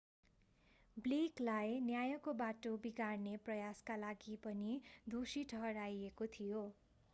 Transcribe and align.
blake 0.97 1.41
लाई 1.41 1.75
न्यायको 1.81 2.33
बाटो 2.39 2.71
बिगार्ने 2.81 3.35
प्रयासका 3.43 3.99
लागि 3.99 4.35
पनि 4.43 4.73
दोषी 5.11 5.47
ठहराइएको 5.49 6.33
थियो 6.33 6.67